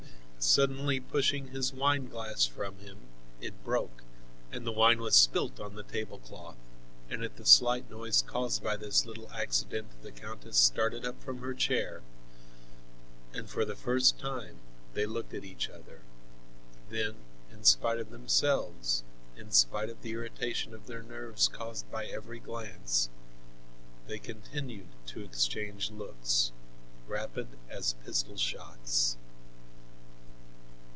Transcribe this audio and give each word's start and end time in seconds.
Suddenly 0.43 0.99
pushing 0.99 1.49
his 1.49 1.71
wineglass 1.71 2.47
from 2.47 2.79
him, 2.79 2.97
it 3.41 3.63
broke, 3.63 4.01
and 4.51 4.65
the 4.65 4.71
wine 4.71 4.99
was 4.99 5.13
spilt 5.15 5.59
on 5.59 5.75
the 5.75 5.83
tablecloth, 5.83 6.57
and 7.11 7.23
at 7.23 7.35
the 7.35 7.45
slight 7.45 7.87
noise 7.91 8.23
caused 8.23 8.63
by 8.63 8.75
this 8.75 9.05
little 9.05 9.29
accident 9.33 9.91
the 10.01 10.11
countess 10.11 10.57
started 10.57 11.05
up 11.05 11.21
from 11.21 11.41
her 11.41 11.53
chair; 11.53 12.01
and 13.33 13.51
for 13.51 13.63
the 13.65 13.75
first 13.75 14.17
time 14.17 14.61
they 14.95 15.05
looked 15.05 15.35
at 15.35 15.43
each 15.45 15.69
other. 15.69 16.01
Then, 16.89 17.17
in 17.51 17.63
spite 17.63 17.99
of 17.99 18.09
themselves, 18.09 19.03
in 19.37 19.51
spite 19.51 19.91
of 19.91 20.01
the 20.01 20.13
irritation 20.13 20.73
of 20.73 20.87
their 20.87 21.03
nerves 21.03 21.49
caused 21.49 21.89
by 21.91 22.07
every 22.07 22.39
glance, 22.39 23.09
they 24.07 24.17
continued 24.17 24.87
to 25.05 25.21
exchange 25.21 25.91
looks, 25.91 26.51
rapid 27.07 27.47
as 27.69 27.93
pistol 28.03 28.37
shots. 28.37 29.17